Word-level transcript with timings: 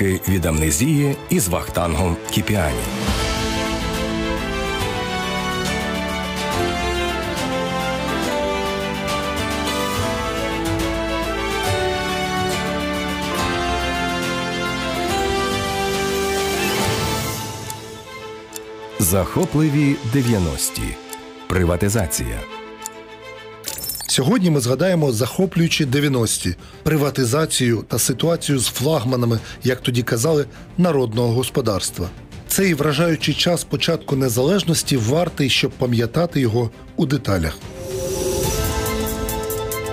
Ліки 0.00 0.20
від 0.28 0.46
амнезії 0.46 1.16
із 1.30 1.48
Вахтангом 1.48 2.16
Кіпіані. 2.30 2.74
Захопливі 18.98 19.96
90-ті. 20.14 20.96
Приватизація. 21.46 22.55
Сьогодні 24.16 24.50
ми 24.50 24.60
згадаємо 24.60 25.12
захоплюючі 25.12 25.86
90-ті, 25.86 26.54
приватизацію 26.82 27.84
та 27.88 27.98
ситуацію 27.98 28.58
з 28.58 28.66
флагманами, 28.66 29.38
як 29.64 29.80
тоді 29.80 30.02
казали, 30.02 30.46
народного 30.78 31.32
господарства. 31.32 32.08
Цей 32.48 32.74
вражаючий 32.74 33.34
час 33.34 33.64
початку 33.64 34.16
незалежності 34.16 34.96
вартий, 34.96 35.50
щоб 35.50 35.70
пам'ятати 35.70 36.40
його 36.40 36.70
у 36.96 37.06
деталях. 37.06 37.58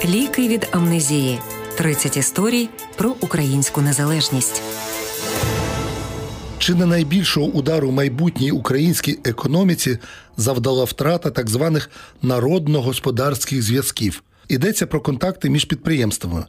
Ліки 0.05 0.47
від 0.47 0.67
амнезії. 0.71 1.39
30 1.77 2.17
історій 2.17 2.69
про 2.95 3.15
українську 3.21 3.81
незалежність. 3.81 4.61
Чи 6.63 6.75
не 6.75 6.85
найбільшого 6.85 7.47
удару 7.47 7.91
майбутній 7.91 8.51
українській 8.51 9.19
економіці 9.25 9.97
завдала 10.37 10.83
втрата 10.83 11.29
так 11.29 11.49
званих 11.49 11.89
народно-господарських 12.21 13.61
зв'язків? 13.61 14.23
Йдеться 14.47 14.87
про 14.87 15.01
контакти 15.01 15.49
між 15.49 15.65
підприємствами. 15.65 16.45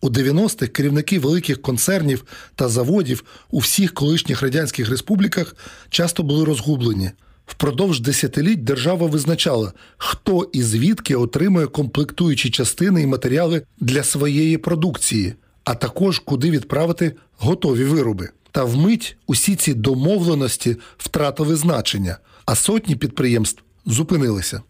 У 0.00 0.10
90-х 0.10 0.66
керівники 0.66 1.18
великих 1.18 1.62
концернів 1.62 2.24
та 2.54 2.68
заводів 2.68 3.24
у 3.50 3.58
всіх 3.58 3.94
колишніх 3.94 4.42
радянських 4.42 4.90
республіках 4.90 5.56
часто 5.90 6.22
були 6.22 6.44
розгублені. 6.44 7.10
Впродовж 7.46 8.00
десятиліть 8.00 8.64
держава 8.64 9.06
визначала, 9.06 9.72
хто 9.96 10.50
і 10.52 10.62
звідки 10.62 11.16
отримує 11.16 11.66
комплектуючі 11.66 12.50
частини 12.50 13.02
і 13.02 13.06
матеріали 13.06 13.62
для 13.80 14.04
своєї 14.04 14.58
продукції, 14.58 15.34
а 15.66 15.74
також 15.74 16.18
куди 16.18 16.50
відправити 16.50 17.14
готові 17.38 17.84
вироби. 17.84 18.28
Та 18.50 18.64
вмить 18.64 19.16
усі 19.26 19.56
ці 19.56 19.74
домовленості 19.74 20.76
втратили 20.98 21.56
значення, 21.56 22.18
а 22.44 22.54
сотні 22.54 22.96
підприємств 22.96 23.62
зупинилися. 23.86 24.62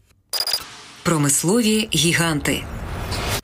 Промислові 1.02 1.88
гіганти. 1.94 2.62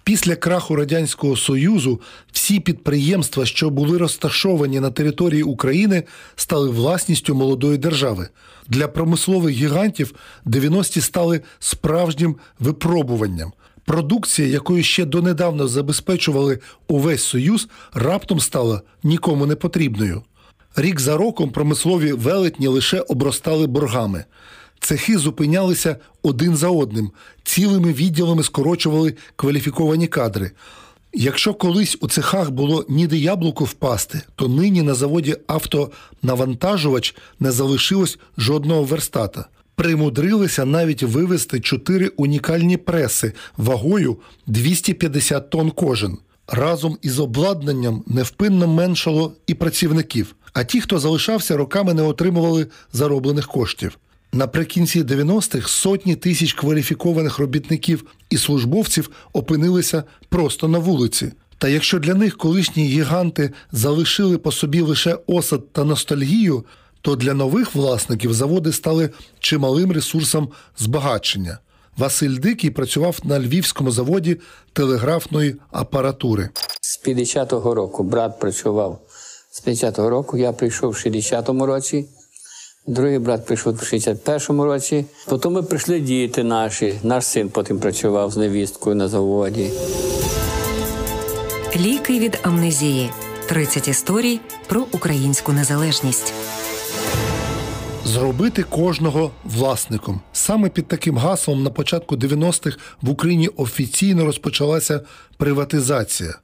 Після 0.05 0.36
краху 0.36 0.77
Радянського 0.77 1.36
Союзу 1.36 2.00
всі 2.33 2.61
підприємства, 2.61 3.47
що 3.47 3.70
були 3.70 3.98
розташовані 3.98 4.80
на 4.80 4.91
території 4.91 5.42
України, 5.42 6.03
стали 6.36 6.70
власністю 6.70 7.34
молодої 7.34 7.78
держави. 7.78 8.28
Для 8.69 8.89
промислових 8.89 9.55
гігантів 9.55 10.14
90-ті 10.47 11.00
стали 11.00 11.41
справжнім 11.58 12.36
випробуванням. 12.58 13.53
Продукція, 13.85 14.49
якою 14.49 14.83
ще 14.83 15.05
донедавна 15.05 15.67
забезпечували 15.67 16.59
увесь 16.89 17.23
союз, 17.23 17.69
раптом 17.93 18.41
стала 18.41 18.83
нікому 19.03 19.47
не 19.47 19.57
потрібною. 19.57 20.23
Рік 20.77 21.01
за 21.01 21.17
роком 21.17 21.51
промислові 21.51 22.13
велетні 22.13 22.67
лише 22.67 23.01
обростали 23.01 23.67
боргами. 23.67 24.25
Цехи 24.81 25.19
зупинялися 25.19 25.97
один 26.23 26.57
за 26.57 26.69
одним, 26.69 27.11
цілими 27.45 27.93
відділами 27.93 28.43
скорочували 28.43 29.15
кваліфіковані 29.37 30.07
кадри. 30.07 30.51
Якщо 31.15 31.55
колись 31.55 31.99
у 32.01 32.09
цехах 32.09 32.51
було 32.51 32.85
ніде 32.89 33.17
яблуко 33.17 33.65
впасти, 33.65 34.21
то 34.35 34.48
нині 34.48 34.83
на 34.83 34.95
заводі 34.95 35.37
автонавантажувач 35.47 37.15
не 37.41 37.53
залишилось 37.53 38.19
жодного 38.39 38.85
верстата. 38.85 39.45
Примудрилися 39.75 40.65
навіть 40.65 41.03
вивезти 41.03 41.61
чотири 41.61 42.09
унікальні 42.09 42.77
преси 42.77 43.33
вагою 43.57 44.17
250 44.47 45.51
тонн 45.51 45.71
кожен. 45.71 46.19
Разом 46.49 46.99
із 47.03 47.19
обладнанням 47.19 48.05
невпинно 48.07 48.67
меншало 48.69 49.33
і 49.47 49.55
працівників. 49.55 50.35
А 50.53 50.65
ті, 50.65 50.81
хто 50.81 50.99
залишався, 50.99 51.57
роками 51.57 51.95
не 51.95 52.03
отримували 52.03 52.67
зароблених 52.93 53.47
коштів. 53.47 53.99
Наприкінці 54.33 55.03
90-х 55.03 55.69
сотні 55.69 56.17
тисяч 56.17 56.53
кваліфікованих 56.53 57.39
робітників 57.39 58.05
і 58.31 58.37
службовців 58.37 59.11
опинилися 59.33 60.05
просто 60.29 60.69
на 60.69 60.79
вулиці. 60.79 61.33
Та 61.59 61.69
якщо 61.69 61.99
для 61.99 62.15
них 62.15 62.37
колишні 62.37 62.85
гіганти 62.85 63.53
залишили 63.73 64.39
по 64.39 64.53
собі 64.53 64.81
лише 64.81 65.19
осад 65.27 65.73
та 65.73 65.85
ностальгію, 65.85 66.65
то 67.02 67.17
для 67.17 67.35
нових 67.35 67.74
власників 67.74 68.35
заводи 68.35 68.73
стали 68.73 69.11
чималим 69.39 69.92
ресурсом 69.92 70.48
збагачення. 70.79 71.58
Василь 71.96 72.39
Дикий 72.39 72.70
працював 72.70 73.18
на 73.24 73.40
львівському 73.40 73.90
заводі 73.90 74.40
телеграфної 74.73 75.57
апаратури. 75.70 76.48
З 76.80 77.07
50-го 77.07 77.74
року 77.74 78.02
брат 78.02 78.41
працював 78.41 78.98
з 79.51 79.67
50-го 79.67 80.11
року. 80.11 80.36
Я 80.36 80.52
прийшов 80.52 80.92
в 80.92 80.96
60-му 80.96 81.67
році. 81.67 82.07
Другий 82.86 83.18
брат 83.18 83.46
прийшов 83.46 83.74
в 83.74 83.79
61-му 83.79 84.64
році. 84.64 85.05
Потім 85.27 85.52
ми 85.52 85.62
прийшли 85.62 86.01
діти 86.01 86.45
наші. 86.45 86.98
Наш 87.02 87.27
син 87.27 87.48
потім 87.48 87.79
працював 87.79 88.30
з 88.30 88.36
невісткою 88.36 88.96
на 88.96 89.08
заводі. 89.08 89.70
Ліки 91.77 92.18
від 92.18 92.39
амнезії. 92.42 93.11
30 93.46 93.89
історій 93.89 94.41
про 94.68 94.86
українську 94.92 95.52
незалежність. 95.52 96.35
Зробити 98.12 98.62
кожного 98.62 99.30
власником. 99.45 100.20
Саме 100.33 100.68
під 100.68 100.89
таким 100.89 101.18
гаслом 101.18 101.62
на 101.62 101.70
початку 101.70 102.17
90-х 102.17 102.78
в 103.02 103.11
Україні 103.11 103.48
офіційно 103.48 104.24
розпочалася 104.24 105.00
приватизація. 105.36 106.39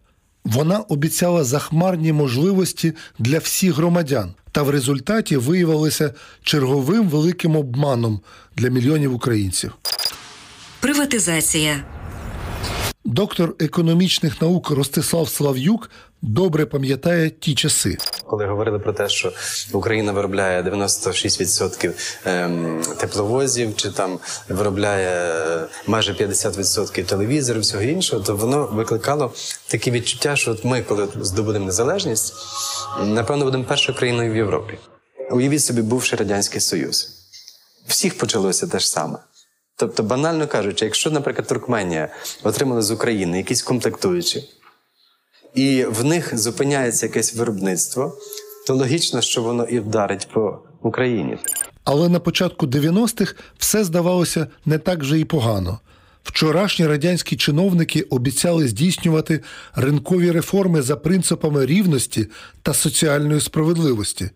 Вона 0.44 0.78
обіцяла 0.78 1.44
захмарні 1.44 2.12
можливості 2.12 2.92
для 3.18 3.38
всіх 3.38 3.74
громадян, 3.74 4.34
та 4.52 4.62
в 4.62 4.70
результаті 4.70 5.36
виявилася 5.36 6.14
черговим 6.42 7.08
великим 7.08 7.56
обманом 7.56 8.20
для 8.56 8.68
мільйонів 8.68 9.14
українців. 9.14 9.72
Приватизація. 10.80 11.97
Доктор 13.10 13.54
економічних 13.58 14.42
наук 14.42 14.70
Ростислав 14.70 15.28
Слав'юк 15.28 15.91
добре 16.22 16.66
пам'ятає 16.66 17.30
ті 17.30 17.54
часи. 17.54 17.98
Коли 18.26 18.46
говорили 18.46 18.78
про 18.78 18.92
те, 18.92 19.08
що 19.08 19.32
Україна 19.72 20.12
виробляє 20.12 20.62
96% 20.62 21.92
ем, 22.24 22.82
тепловозів, 23.00 23.76
чи 23.76 23.91
там 23.91 24.18
виробляє 24.48 25.08
е, 25.08 25.66
майже 25.86 26.12
50% 26.12 27.04
телевізорів, 27.04 27.60
всього 27.60 27.82
іншого, 27.82 28.22
то 28.22 28.36
воно 28.36 28.66
викликало 28.72 29.32
таке 29.66 29.91
відчуття, 29.91 30.36
що 30.36 30.50
от 30.50 30.64
ми, 30.64 30.82
коли 30.82 31.08
здобудемо 31.20 31.66
незалежність, 31.66 32.34
напевно, 33.04 33.44
будемо 33.44 33.64
першою 33.64 33.98
країною 33.98 34.32
в 34.32 34.36
Європі. 34.36 34.78
Уявіть 35.30 35.64
собі, 35.64 35.82
бувши 35.82 36.16
радянський 36.16 36.60
союз, 36.60 37.08
всіх 37.86 38.18
почалося 38.18 38.66
те 38.66 38.78
ж 38.78 38.88
саме. 38.88 39.18
Тобто, 39.81 40.03
банально 40.03 40.47
кажучи, 40.47 40.84
якщо, 40.84 41.11
наприклад, 41.11 41.49
Туркменія 41.49 42.09
отримала 42.43 42.83
з 42.83 42.91
України 42.91 43.37
якісь 43.37 43.62
комплектуючі, 43.62 44.44
і 45.55 45.84
в 45.84 46.05
них 46.05 46.39
зупиняється 46.39 47.06
якесь 47.06 47.34
виробництво, 47.34 48.19
то 48.66 48.75
логічно, 48.75 49.21
що 49.21 49.43
воно 49.43 49.65
і 49.65 49.81
вдарить 49.81 50.28
по 50.33 50.59
Україні. 50.83 51.39
Але 51.84 52.09
на 52.09 52.21
початку 52.21 52.66
90-х 52.66 53.34
все 53.59 53.84
здавалося 53.84 54.47
не 54.66 54.78
так 54.78 55.01
вже 55.01 55.19
і 55.19 55.25
погано. 55.25 55.81
Вчорашні 56.22 56.86
радянські 56.86 57.36
чиновники 57.36 58.03
обіцяли 58.03 58.69
здійснювати 58.69 59.41
ринкові 59.74 60.31
реформи 60.31 60.83
за 60.83 60.97
принципами 60.97 61.66
рівності 61.66 62.27
та 62.63 62.74
соціальної 62.74 63.41
справедливості. 63.41 64.31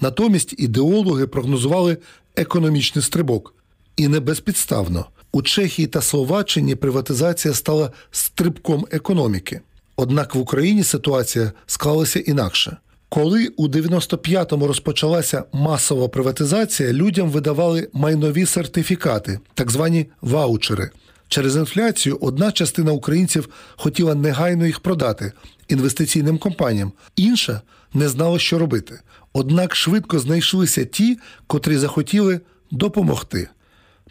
Натомість 0.00 0.54
ідеологи 0.58 1.26
прогнозували 1.26 1.96
економічний 2.36 3.04
стрибок. 3.04 3.53
І 3.96 4.08
не 4.08 4.20
безпідставно. 4.20 5.06
У 5.32 5.42
Чехії 5.42 5.88
та 5.88 6.02
Словаччині 6.02 6.74
приватизація 6.74 7.54
стала 7.54 7.90
стрибком 8.10 8.86
економіки. 8.90 9.60
Однак 9.96 10.34
в 10.34 10.38
Україні 10.38 10.84
ситуація 10.84 11.52
склалася 11.66 12.20
інакше. 12.20 12.76
Коли 13.08 13.46
у 13.46 13.68
95-му 13.68 14.66
розпочалася 14.66 15.44
масова 15.52 16.08
приватизація, 16.08 16.92
людям 16.92 17.30
видавали 17.30 17.88
майнові 17.92 18.46
сертифікати, 18.46 19.40
так 19.54 19.70
звані 19.70 20.06
ваучери. 20.20 20.90
Через 21.28 21.56
інфляцію 21.56 22.18
одна 22.20 22.52
частина 22.52 22.92
українців 22.92 23.48
хотіла 23.76 24.14
негайно 24.14 24.66
їх 24.66 24.80
продати 24.80 25.32
інвестиційним 25.68 26.38
компаніям, 26.38 26.92
інша 27.16 27.60
не 27.94 28.08
знала, 28.08 28.38
що 28.38 28.58
робити. 28.58 29.00
Однак 29.32 29.76
швидко 29.76 30.18
знайшлися 30.18 30.84
ті, 30.84 31.18
котрі 31.46 31.76
захотіли 31.76 32.40
допомогти. 32.70 33.48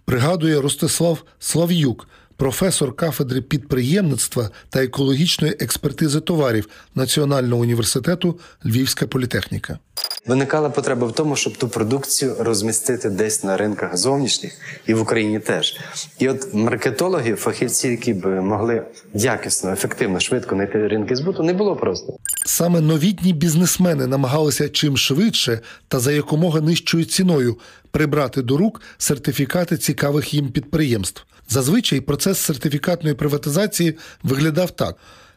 Пригадує 0.05 0.61
Ростислав 0.61 1.23
Слав'юк, 1.39 2.07
професор 2.37 2.95
кафедри 2.95 3.41
підприємництва 3.41 4.49
та 4.69 4.83
екологічної 4.83 5.55
експертизи 5.59 6.19
товарів 6.19 6.69
Національного 6.95 7.61
університету 7.61 8.39
Львівська 8.65 9.07
політехніка. 9.07 9.79
Виникала 10.27 10.69
потреба 10.69 11.07
в 11.07 11.11
тому, 11.11 11.35
щоб 11.35 11.57
ту 11.57 11.69
продукцію 11.69 12.35
розмістити 12.39 13.09
десь 13.09 13.43
на 13.43 13.57
ринках 13.57 13.97
зовнішніх 13.97 14.57
і 14.87 14.93
в 14.93 15.01
Україні 15.01 15.39
теж. 15.39 15.77
І 16.19 16.29
от 16.29 16.53
маркетологи, 16.53 17.35
фахівці, 17.35 17.87
які 17.87 18.13
б 18.13 18.41
могли 18.41 18.83
якісно, 19.13 19.71
ефективно, 19.71 20.19
швидко 20.19 20.55
знайти 20.55 20.87
ринки 20.87 21.15
збуту, 21.15 21.43
не 21.43 21.53
було 21.53 21.75
просто. 21.75 22.17
Саме 22.45 22.81
новітні 22.81 23.33
бізнесмени 23.33 24.07
намагалися 24.07 24.69
чим 24.69 24.97
швидше 24.97 25.59
та 25.87 25.99
за 25.99 26.11
якомога 26.11 26.61
нижчою 26.61 27.05
ціною 27.05 27.57
прибрати 27.91 28.41
до 28.41 28.57
рук 28.57 28.81
сертифікати 28.97 29.77
цікавих 29.77 30.33
їм 30.33 30.49
підприємств. 30.49 31.25
Зазвичай 31.49 32.01
процес 32.01 32.39
сертифікатної 32.39 33.15
приватизації 33.15 33.97
виглядав 34.23 34.71
так: 34.71 34.95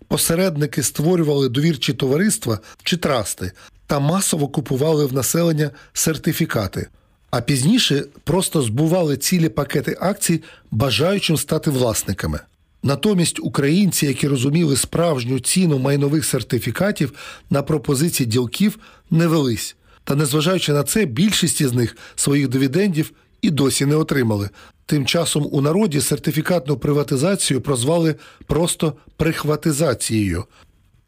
посередники 0.09 0.83
створювали 0.83 1.49
довірчі 1.49 1.93
товариства 1.93 2.59
чи 2.83 2.97
трасти 2.97 3.53
та 3.87 3.99
масово 3.99 4.49
купували 4.49 5.07
в 5.07 5.13
населення 5.13 5.71
сертифікати. 5.93 6.89
А 7.31 7.41
пізніше 7.41 8.05
просто 8.25 8.63
збували 8.63 9.17
цілі 9.17 9.49
пакети 9.49 9.97
акцій, 10.01 10.43
бажаючим 10.71 11.37
стати 11.37 11.71
власниками. 11.71 12.41
Натомість 12.83 13.41
українці, 13.41 14.07
які 14.07 14.29
розуміли 14.29 14.77
справжню 14.77 15.41
ціну 15.41 15.79
майнових 15.79 16.25
сертифікатів 16.25 17.13
на 17.51 17.63
пропозиції 17.63 18.27
ділків, 18.27 18.79
не 19.11 19.27
велись. 19.27 19.77
Та 20.05 20.15
незважаючи 20.15 20.73
на 20.73 20.83
це, 20.83 21.05
більшість 21.05 21.61
із 21.61 21.73
них 21.73 21.97
своїх 22.17 22.49
дивідендів 22.49 23.13
і 23.43 23.51
досі 23.51 23.87
не 23.87 23.97
отримали. 23.97 24.51
Тим 24.87 25.07
часом 25.07 25.49
у 25.53 25.61
народі 25.61 26.01
сертифікатну 26.01 26.77
приватизацію 26.77 27.61
прозвали 27.61 28.15
просто 28.47 28.93
прихватизацією. 29.17 30.45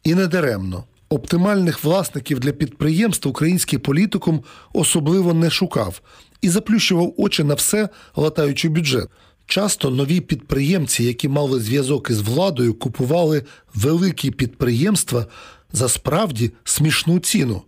І 0.04 0.14
не 0.14 0.26
даремно. 0.26 0.84
Оптимальних 1.10 1.84
власників 1.84 2.40
для 2.40 2.52
підприємств 2.52 3.28
український 3.28 3.78
політикум 3.78 4.42
особливо 4.72 5.34
не 5.34 5.50
шукав 5.50 6.00
і 6.40 6.48
заплющував 6.48 7.14
очі 7.16 7.44
на 7.44 7.54
все, 7.54 7.88
латаючи 8.16 8.68
бюджет. 8.68 9.08
Часто 9.46 9.90
нові 9.90 10.20
підприємці, 10.20 11.04
які 11.04 11.28
мали 11.28 11.60
зв'язок 11.60 12.10
із 12.10 12.20
владою, 12.20 12.74
купували 12.74 13.44
великі 13.74 14.30
підприємства 14.30 15.26
за 15.72 15.88
справді 15.88 16.50
смішну 16.64 17.18
ціну. 17.18 17.62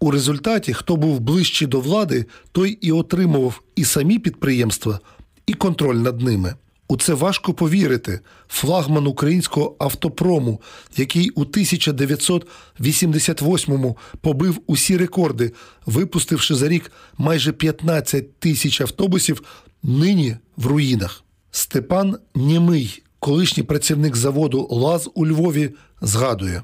У 0.00 0.10
результаті, 0.10 0.72
хто 0.72 0.96
був 0.96 1.20
ближчий 1.20 1.68
до 1.68 1.80
влади, 1.80 2.24
той 2.52 2.70
і 2.70 2.92
отримував 2.92 3.62
і 3.76 3.84
самі 3.84 4.18
підприємства, 4.18 5.00
і 5.46 5.54
контроль 5.54 5.96
над 5.96 6.20
ними. 6.20 6.54
У 6.88 6.96
це 6.96 7.14
важко 7.14 7.54
повірити. 7.54 8.20
Флагман 8.48 9.06
українського 9.06 9.76
автопрому, 9.78 10.60
який 10.96 11.30
у 11.30 11.44
1988-му 11.44 13.96
побив 14.20 14.58
усі 14.66 14.96
рекорди, 14.96 15.52
випустивши 15.86 16.54
за 16.54 16.68
рік 16.68 16.92
майже 17.18 17.52
15 17.52 18.38
тисяч 18.38 18.80
автобусів, 18.80 19.42
нині 19.82 20.36
в 20.56 20.66
руїнах. 20.66 21.24
Степан 21.50 22.16
Німий, 22.34 23.02
колишній 23.18 23.62
працівник 23.62 24.16
заводу 24.16 24.68
ЛАЗ 24.70 25.10
у 25.14 25.26
Львові, 25.26 25.70
згадує. 26.00 26.62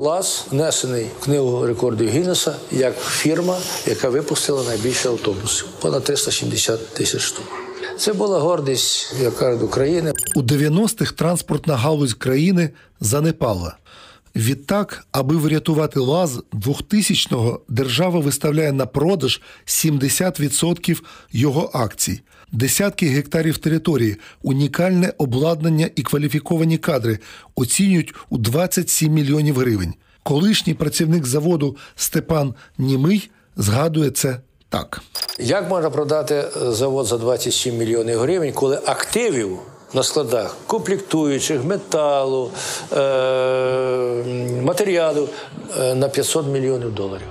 ЛАЗ 0.00 0.46
внесений 0.50 1.06
в 1.20 1.24
книгу 1.24 1.66
рекордів 1.66 2.08
Гіннеса 2.08 2.56
як 2.72 3.00
фірма, 3.00 3.58
яка 3.86 4.08
випустила 4.08 4.64
найбільше 4.64 5.08
автобусів 5.08 5.66
понад 5.80 6.04
370 6.04 6.94
тисяч 6.94 7.22
штук. 7.22 7.65
Це 7.98 8.12
була 8.12 8.38
гордість, 8.38 9.14
як 9.22 9.36
кажуть, 9.36 9.62
України. 9.62 10.12
У 10.34 10.42
90-х 10.42 11.12
транспортна 11.12 11.76
галузь 11.76 12.14
країни 12.14 12.70
занепала. 13.00 13.76
Відтак, 14.36 15.06
аби 15.12 15.36
врятувати 15.36 16.00
лаз 16.00 16.42
2000-го, 16.52 17.60
держава 17.68 18.20
виставляє 18.20 18.72
на 18.72 18.86
продаж 18.86 19.40
70% 19.66 21.02
його 21.32 21.70
акцій, 21.74 22.20
десятки 22.52 23.06
гектарів 23.06 23.58
території, 23.58 24.16
унікальне 24.42 25.12
обладнання 25.18 25.90
і 25.96 26.02
кваліфіковані 26.02 26.78
кадри 26.78 27.18
оцінюють 27.54 28.14
у 28.30 28.38
27 28.38 29.12
мільйонів 29.12 29.58
гривень. 29.58 29.94
Колишній 30.22 30.74
працівник 30.74 31.26
заводу 31.26 31.76
Степан 31.94 32.54
Німий 32.78 33.30
згадує 33.56 34.10
це 34.10 34.40
так. 34.68 35.02
Як 35.38 35.68
можна 35.70 35.90
продати 35.90 36.44
завод 36.56 37.06
за 37.06 37.18
27 37.18 37.76
мільйонів 37.76 38.18
гривень, 38.20 38.52
коли 38.52 38.80
активів 38.86 39.58
на 39.94 40.02
складах 40.02 40.56
комплектуючих, 40.66 41.64
металу, 41.64 42.50
е- 42.92 44.24
матеріалів 44.62 45.28
е- 45.80 45.94
на 45.94 46.08
500 46.08 46.46
мільйонів 46.46 46.94
доларів? 46.94 47.26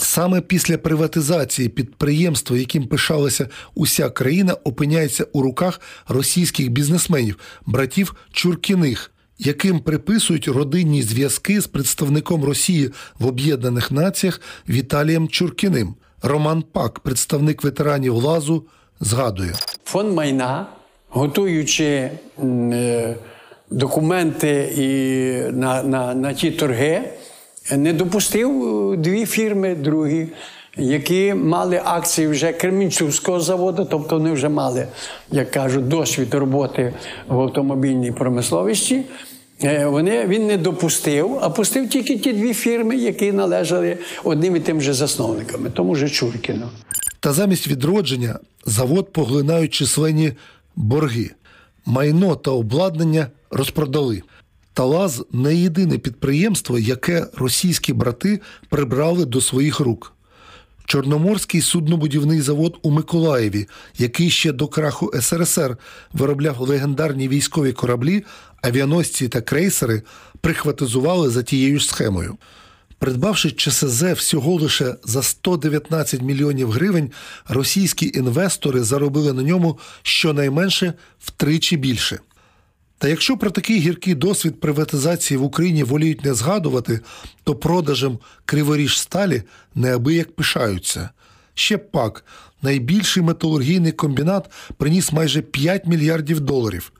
Саме 0.00 0.40
після 0.40 0.78
приватизації 0.78 1.68
підприємство, 1.68 2.56
яким 2.56 2.86
пишалася 2.86 3.48
уся 3.74 4.10
країна, 4.10 4.56
опиняється 4.64 5.26
у 5.32 5.42
руках 5.42 5.80
російських 6.08 6.68
бізнесменів, 6.68 7.38
братів 7.66 8.14
Чуркіних, 8.32 9.10
яким 9.38 9.80
приписують 9.80 10.48
родинні 10.48 11.02
зв'язки 11.02 11.60
з 11.60 11.66
представником 11.66 12.44
Росії 12.44 12.90
в 13.18 13.26
Об'єднаних 13.26 13.90
Націях 13.90 14.40
Віталієм 14.68 15.28
Чуркіним. 15.28 15.94
Роман 16.26 16.64
Пак, 16.72 17.00
представник 17.00 17.64
ветеранів 17.64 18.14
лазу, 18.14 18.62
згадує. 19.00 19.52
Фонд 19.84 20.14
майна, 20.14 20.66
готуючи 21.08 22.10
е, 22.42 23.16
документи 23.70 24.72
і 24.76 25.52
на, 25.52 25.82
на, 25.82 26.14
на 26.14 26.32
ті 26.32 26.50
торги, 26.50 27.02
не 27.76 27.92
допустив 27.92 28.50
е, 28.92 28.96
дві 28.96 29.26
фірми 29.26 29.74
другі, 29.74 30.28
які 30.76 31.34
мали 31.34 31.80
акції 31.84 32.28
вже 32.28 32.52
Кремінчуцького 32.52 33.40
заводу, 33.40 33.84
тобто 33.90 34.18
вони 34.18 34.32
вже 34.32 34.48
мали, 34.48 34.86
як 35.30 35.50
кажуть, 35.50 35.88
досвід 35.88 36.34
роботи 36.34 36.94
в 37.28 37.40
автомобільній 37.40 38.12
промисловості. 38.12 39.04
Е, 39.62 39.86
Вони, 39.86 40.26
він 40.26 40.46
не 40.46 40.56
допустив, 40.56 41.38
а 41.40 41.50
пустив 41.50 41.88
тільки 41.88 42.18
ті 42.18 42.32
дві 42.32 42.54
фірми, 42.54 42.96
які 42.96 43.32
належали 43.32 43.98
одним 44.24 44.56
і 44.56 44.60
тим 44.60 44.80
же 44.80 44.92
засновниками, 44.92 45.70
тому 45.70 45.94
же 45.94 46.08
Чуркіну. 46.08 46.68
Та 47.20 47.32
замість 47.32 47.68
відродження 47.68 48.38
завод 48.66 49.12
поглинають 49.12 49.74
численні 49.74 50.32
борги. 50.76 51.30
Майно 51.86 52.36
та 52.36 52.50
обладнання 52.50 53.26
розпродали. 53.50 54.22
Талаз 54.74 55.24
не 55.32 55.54
єдине 55.54 55.98
підприємство, 55.98 56.78
яке 56.78 57.26
російські 57.36 57.92
брати 57.92 58.40
прибрали 58.68 59.24
до 59.24 59.40
своїх 59.40 59.80
рук. 59.80 60.12
Чорноморський 60.86 61.60
суднобудівний 61.60 62.40
завод 62.40 62.78
у 62.82 62.90
Миколаєві, 62.90 63.68
який 63.98 64.30
ще 64.30 64.52
до 64.52 64.68
краху 64.68 65.12
СРСР 65.20 65.76
виробляв 66.12 66.60
легендарні 66.60 67.28
військові 67.28 67.72
кораблі, 67.72 68.24
авіаносці 68.62 69.28
та 69.28 69.40
крейсери, 69.40 70.02
прихватизували 70.40 71.30
за 71.30 71.42
тією 71.42 71.78
ж 71.78 71.86
схемою. 71.86 72.36
Придбавши 72.98 73.50
ЧСЗ 73.50 74.02
всього 74.02 74.54
лише 74.54 74.94
за 75.04 75.22
119 75.22 76.22
мільйонів 76.22 76.70
гривень, 76.70 77.10
російські 77.48 78.12
інвестори 78.14 78.82
заробили 78.82 79.32
на 79.32 79.42
ньому 79.42 79.78
щонайменше 80.02 80.94
втричі 81.18 81.76
більше. 81.76 82.18
Та 82.98 83.08
якщо 83.08 83.36
про 83.36 83.50
такий 83.50 83.78
гіркий 83.78 84.14
досвід 84.14 84.60
приватизації 84.60 85.38
в 85.38 85.42
Україні 85.42 85.82
воліють 85.82 86.24
не 86.24 86.34
згадувати, 86.34 87.00
то 87.44 87.54
продажем 87.54 88.18
Криворіж 88.44 89.00
сталі 89.00 89.42
неабияк 89.74 90.32
пишаються. 90.32 91.10
Ще 91.54 91.78
пак, 91.78 92.24
найбільший 92.62 93.22
металургійний 93.22 93.92
комбінат 93.92 94.50
приніс 94.76 95.12
майже 95.12 95.42
5 95.42 95.86
мільярдів 95.86 96.40
доларів. 96.40 96.92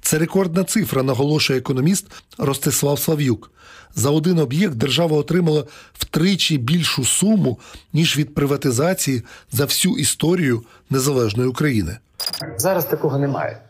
Це 0.00 0.18
рекордна 0.18 0.64
цифра, 0.64 1.02
наголошує 1.02 1.58
економіст 1.58 2.06
Ростислав 2.38 2.98
Слав'юк. 2.98 3.50
За 3.94 4.10
один 4.10 4.38
об'єкт 4.38 4.74
держава 4.74 5.16
отримала 5.16 5.64
втричі 5.94 6.58
більшу 6.58 7.04
суму, 7.04 7.58
ніж 7.92 8.18
від 8.18 8.34
приватизації 8.34 9.22
за 9.52 9.64
всю 9.64 9.96
історію 9.96 10.62
незалежної 10.90 11.48
України. 11.48 11.98
Зараз 12.56 12.84
такого 12.84 13.18
немає. 13.18 13.60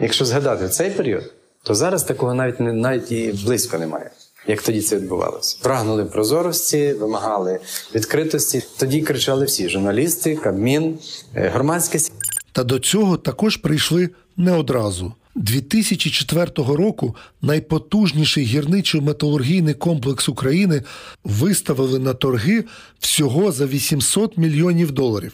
Якщо 0.00 0.24
згадати 0.24 0.68
цей 0.68 0.90
період, 0.90 1.32
то 1.62 1.74
зараз 1.74 2.04
такого 2.04 2.34
навіть 2.34 2.60
не 2.60 2.72
навіть 2.72 3.12
і 3.12 3.34
близько 3.44 3.78
немає. 3.78 4.10
Як 4.46 4.62
тоді 4.62 4.80
це 4.80 4.96
відбувалося? 4.96 5.58
Прагнули 5.62 6.04
прозорості, 6.04 6.92
вимагали 6.92 7.60
відкритості. 7.94 8.62
Тоді 8.78 9.02
кричали 9.02 9.44
всі 9.44 9.68
журналісти, 9.68 10.36
Кабмін, 10.36 10.98
е, 11.34 11.48
громадськість. 11.48 12.12
Та 12.52 12.64
до 12.64 12.78
цього 12.78 13.16
також 13.16 13.56
прийшли 13.56 14.10
не 14.36 14.52
одразу. 14.52 15.12
2004 15.34 16.50
року 16.56 17.16
найпотужніший 17.42 18.46
гірничо-металургійний 18.46 19.74
комплекс 19.74 20.28
України 20.28 20.82
виставили 21.24 21.98
на 21.98 22.14
торги 22.14 22.64
всього 22.98 23.52
за 23.52 23.66
800 23.66 24.36
мільйонів 24.36 24.92
доларів. 24.92 25.32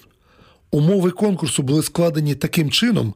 Умови 0.70 1.10
конкурсу 1.10 1.62
були 1.62 1.82
складені 1.82 2.34
таким 2.34 2.70
чином, 2.70 3.14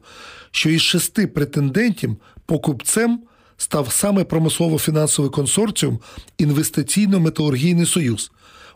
що 0.51 0.69
із 0.69 0.81
шести 0.81 1.27
претендентів 1.27 2.15
покупцем 2.45 3.19
став 3.57 3.91
саме 3.91 4.23
промислово-фінансовий 4.23 5.31
консорціум 5.31 5.99
Інвестиційно-металургійний 6.39 7.85
союз, 7.85 8.31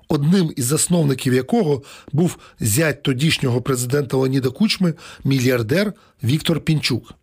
одним 0.08 0.54
із 0.56 0.66
засновників 0.66 1.34
якого 1.34 1.84
був 2.12 2.38
зять 2.60 3.04
тодішнього 3.04 3.62
президента 3.62 4.18
Леоніда 4.18 4.50
Кучми, 4.50 4.94
мільярдер 5.24 5.94
Віктор 6.24 6.60
Пінчук. 6.60 7.14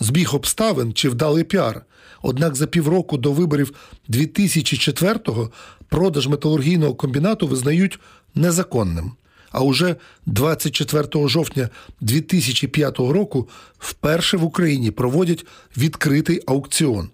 Збіг 0.00 0.34
обставин 0.34 0.92
чи 0.92 1.08
вдалий 1.08 1.44
піар. 1.44 1.84
Однак 2.22 2.56
за 2.56 2.66
півроку 2.66 3.18
до 3.18 3.32
виборів 3.32 3.74
2004-го 4.08 5.50
продаж 5.88 6.26
металургійного 6.26 6.94
комбінату 6.94 7.46
визнають 7.46 7.98
незаконним. 8.34 9.12
А 9.52 9.62
уже 9.62 9.96
24 10.26 11.28
жовтня 11.28 11.68
2005 12.00 12.98
року 12.98 13.48
вперше 13.78 14.36
в 14.36 14.44
Україні 14.44 14.90
проводять 14.90 15.46
відкритий 15.76 16.40
аукціон. 16.46 17.10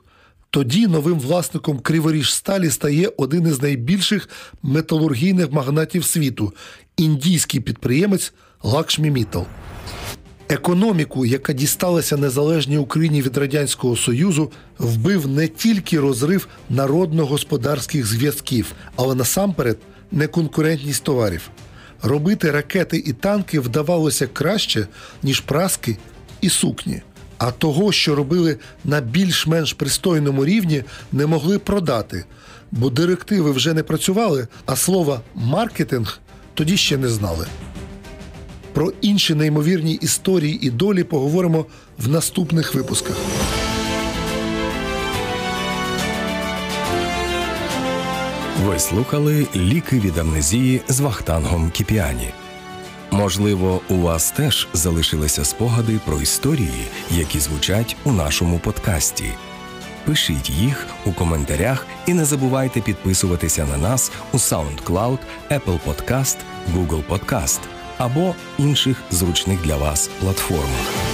Тоді 0.50 0.87
новим 0.87 1.21
власником 1.21 1.78
Криворіжсталі 1.78 2.71
стає 2.71 3.12
один 3.16 3.47
із 3.47 3.62
найбільших 3.62 4.28
металургійних 4.62 5.52
магнатів 5.52 6.04
світу 6.04 6.52
індійський 6.97 7.61
підприємець 7.61 8.33
Лакшмі 8.62 9.11
Мітал. 9.11 9.47
Економіку, 10.49 11.26
яка 11.26 11.52
дісталася 11.52 12.16
незалежній 12.16 12.78
Україні 12.78 13.23
від 13.23 13.37
Радянського 13.37 13.97
Союзу, 13.97 14.52
вбив 14.78 15.28
не 15.28 15.49
тільки 15.49 16.00
розрив 16.00 16.49
народно-господарських 16.71 18.07
зв'язків, 18.07 18.73
але 18.97 19.14
насамперед 19.14 19.78
неконкурентність 20.12 21.04
товарів. 21.04 21.50
Робити 22.02 22.50
ракети 22.50 23.02
і 23.07 23.12
танки 23.12 23.61
вдавалося 23.61 24.26
краще, 24.26 24.87
ніж 25.23 25.40
праски 25.40 25.97
і 26.40 26.49
сукні. 26.49 27.02
А 27.38 27.50
того, 27.50 27.93
що 27.93 28.14
робили 28.14 28.57
на 28.85 29.00
більш-менш 29.00 29.73
пристойному 29.73 30.45
рівні, 30.45 30.85
не 31.12 31.26
могли 31.26 31.59
продати, 31.59 32.25
бо 32.71 32.90
директиви 32.90 33.50
вже 33.50 33.75
не 33.75 33.83
працювали, 33.83 34.49
а 34.67 34.76
слова 34.76 35.21
маркетинг 35.35 36.21
тоді 36.55 36.76
ще 36.76 36.97
не 36.97 37.09
знали. 37.09 37.47
Про 38.73 38.93
інші 39.00 39.35
неймовірні 39.35 39.95
історії 39.95 40.67
і 40.67 40.71
долі 40.71 41.05
поговоримо 41.05 41.67
в 41.99 42.09
наступних 42.09 42.75
випусках. 42.75 43.17
Ви 48.65 48.79
слухали 48.79 49.47
ліки 49.57 50.00
від 50.00 50.19
амнезії 50.19 50.81
з 50.88 51.00
Вахтангом 51.00 51.71
Кіпіані. 51.71 52.31
Можливо, 53.11 53.81
у 53.88 53.97
вас 53.97 54.31
теж 54.31 54.69
залишилися 54.73 55.45
спогади 55.45 56.00
про 56.05 56.21
історії, 56.21 56.87
які 57.11 57.41
звучать 57.41 57.97
у 58.05 58.12
нашому 58.12 58.59
подкасті. 58.59 59.25
Пишіть 60.05 60.50
їх 60.50 60.87
у 61.05 61.12
коментарях 61.12 61.87
і 62.07 62.15
не 62.15 62.25
забувайте 62.25 62.81
підписуватися 62.81 63.67
на 63.67 63.77
нас 63.77 64.12
у 64.33 64.37
SoundCloud, 64.37 65.19
Apple 65.50 65.79
Podcast, 65.87 66.37
Google 66.75 67.03
Podcast 67.09 67.61
або 67.99 68.35
інших 68.59 69.03
зручних 69.11 69.62
для 69.62 69.77
вас 69.77 70.11
платформах. 70.21 71.08